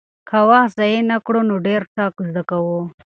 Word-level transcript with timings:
که 0.29 0.37
وخت 0.49 0.73
ضایع 0.79 1.01
نه 1.11 1.17
کړو 1.25 1.41
نو 1.49 1.55
ډېر 1.67 1.81
څه 1.93 2.03
زده 2.29 2.43
کوو. 2.49 2.79